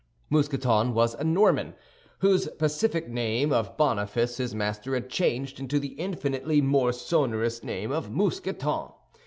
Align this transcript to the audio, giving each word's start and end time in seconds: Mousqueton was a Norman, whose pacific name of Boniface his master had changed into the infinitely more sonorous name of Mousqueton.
Mousqueton 0.31 0.95
was 0.95 1.13
a 1.13 1.23
Norman, 1.23 1.75
whose 2.21 2.47
pacific 2.57 3.07
name 3.07 3.53
of 3.53 3.77
Boniface 3.77 4.37
his 4.37 4.55
master 4.55 4.95
had 4.95 5.11
changed 5.11 5.59
into 5.59 5.77
the 5.77 5.89
infinitely 5.89 6.59
more 6.59 6.91
sonorous 6.91 7.63
name 7.63 7.91
of 7.91 8.09
Mousqueton. 8.09 8.87